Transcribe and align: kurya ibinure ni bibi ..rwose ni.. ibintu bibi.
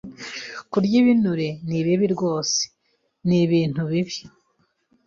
kurya 0.71 0.95
ibinure 1.01 1.49
ni 1.67 1.79
bibi 1.85 2.05
..rwose 2.13 2.59
ni.. 3.27 3.37
ibintu 3.45 3.81
bibi. 3.91 4.17